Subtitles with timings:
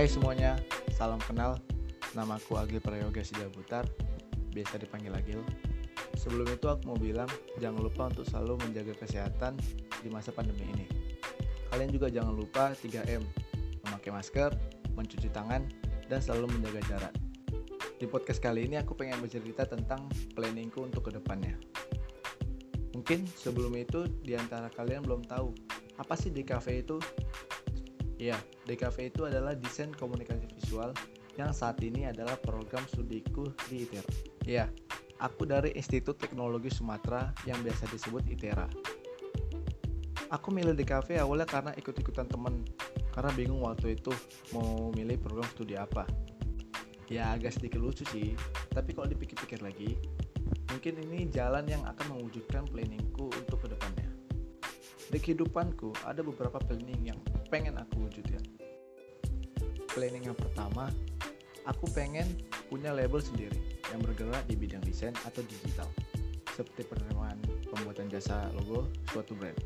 [0.00, 0.56] Hai semuanya,
[0.96, 1.60] salam kenal.
[2.16, 3.84] Namaku Agil Prayoga Sidabutar,
[4.48, 5.44] biasa dipanggil Agil.
[6.16, 7.28] Sebelum itu aku mau bilang,
[7.60, 9.60] jangan lupa untuk selalu menjaga kesehatan
[10.00, 10.88] di masa pandemi ini.
[11.68, 13.20] Kalian juga jangan lupa 3M,
[13.84, 14.56] memakai masker,
[14.96, 15.68] mencuci tangan,
[16.08, 17.14] dan selalu menjaga jarak.
[18.00, 21.60] Di podcast kali ini aku pengen bercerita tentang planningku untuk ke depannya.
[22.96, 25.52] Mungkin sebelum itu di antara kalian belum tahu
[26.00, 26.96] apa sih DKV itu
[28.20, 28.36] Ya,
[28.68, 30.92] DKV itu adalah desain komunikasi visual
[31.40, 34.12] yang saat ini adalah program studiku di ITERA.
[34.44, 34.68] Ya,
[35.24, 38.68] aku dari Institut Teknologi Sumatera yang biasa disebut ITERA.
[40.28, 42.68] Aku milih DKV awalnya karena ikut-ikutan temen,
[43.16, 44.12] karena bingung waktu itu
[44.52, 46.04] mau milih program studi apa.
[47.08, 48.36] Ya agak sedikit lucu sih,
[48.68, 49.96] tapi kalau dipikir-pikir lagi,
[50.68, 54.12] mungkin ini jalan yang akan mewujudkan planningku untuk ke depannya.
[55.08, 57.18] Di kehidupanku ada beberapa planning yang
[57.50, 58.40] pengen aku wujudkan.
[59.90, 60.86] Planning yang pertama,
[61.66, 62.38] aku pengen
[62.70, 63.58] punya label sendiri
[63.90, 65.90] yang bergerak di bidang desain atau digital,
[66.54, 67.42] seperti penerimaan
[67.74, 69.58] pembuatan jasa logo suatu brand.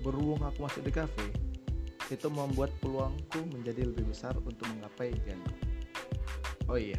[0.00, 1.28] Berhubung aku masuk di cafe,
[2.08, 5.52] itu membuat peluangku menjadi lebih besar untuk menggapai impianku.
[6.72, 6.96] Oh iya,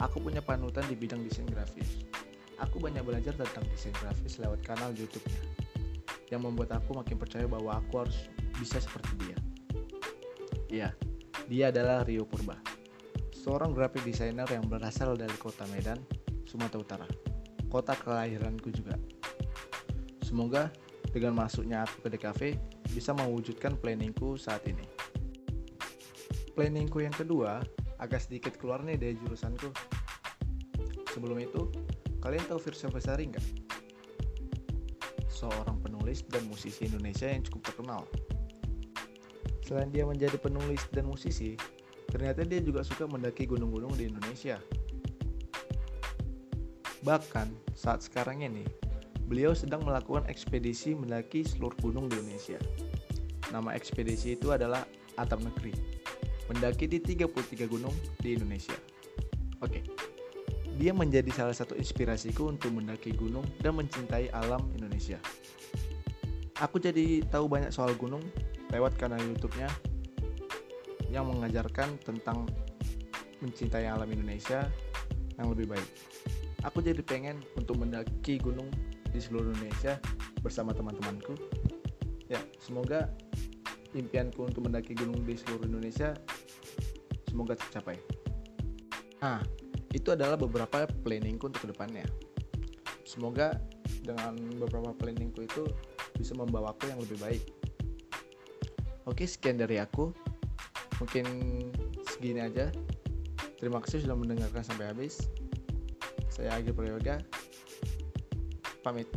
[0.00, 2.08] aku punya panutan di bidang desain grafis.
[2.56, 5.44] Aku banyak belajar tentang desain grafis lewat kanal YouTube-nya,
[6.32, 9.38] yang membuat aku makin percaya bahwa aku harus bisa seperti dia.
[10.72, 10.88] Iya,
[11.52, 12.56] dia adalah Rio Purba,
[13.36, 16.00] seorang graphic designer yang berasal dari kota Medan,
[16.48, 17.08] Sumatera Utara,
[17.68, 18.96] kota kelahiranku juga.
[20.24, 20.72] Semoga
[21.12, 22.40] dengan masuknya aku ke DKV
[22.88, 24.84] bisa mewujudkan planningku saat ini.
[26.56, 27.60] Planningku yang kedua
[28.00, 29.68] agak sedikit keluar nih dari jurusanku.
[31.12, 31.68] Sebelum itu,
[32.24, 33.46] kalian tahu Firsa Besari nggak?
[35.28, 38.08] Seorang penulis dan musisi Indonesia yang cukup terkenal
[39.62, 41.54] Selain dia menjadi penulis dan musisi,
[42.10, 44.58] ternyata dia juga suka mendaki gunung-gunung di Indonesia.
[47.02, 48.66] Bahkan saat sekarang ini,
[49.26, 52.58] beliau sedang melakukan ekspedisi mendaki seluruh gunung di Indonesia.
[53.50, 54.86] Nama ekspedisi itu adalah
[55.18, 55.74] Atap Negeri,
[56.50, 58.74] mendaki di 33 gunung di Indonesia.
[59.62, 59.86] Oke,
[60.74, 65.22] dia menjadi salah satu inspirasiku untuk mendaki gunung dan mencintai alam Indonesia.
[66.58, 68.22] Aku jadi tahu banyak soal gunung
[68.72, 69.68] lewat kanal YouTube-nya
[71.12, 72.48] yang mengajarkan tentang
[73.44, 74.64] mencintai alam Indonesia
[75.36, 75.88] yang lebih baik.
[76.64, 78.72] Aku jadi pengen untuk mendaki gunung
[79.12, 80.00] di seluruh Indonesia
[80.40, 81.36] bersama teman-temanku.
[82.32, 83.12] Ya, semoga
[83.92, 86.16] impianku untuk mendaki gunung di seluruh Indonesia
[87.28, 88.00] semoga tercapai.
[89.20, 89.44] Nah,
[89.92, 92.08] itu adalah beberapa planningku untuk ke depannya.
[93.04, 93.52] Semoga
[94.00, 95.68] dengan beberapa planningku itu
[96.16, 97.61] bisa membawaku yang lebih baik
[99.06, 100.14] Oke, sekian dari aku.
[101.02, 101.26] Mungkin
[102.06, 102.70] segini aja.
[103.58, 105.26] Terima kasih sudah mendengarkan sampai habis.
[106.30, 107.18] Saya Agil Prayoga.
[108.82, 109.10] Pamit.